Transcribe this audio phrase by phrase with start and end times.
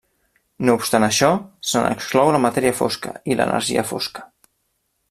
[0.69, 1.29] No obstant això,
[1.73, 4.27] se n'exclou la matèria fosca i l'energia fosca.